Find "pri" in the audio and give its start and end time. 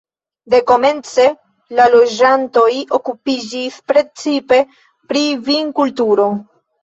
5.11-5.23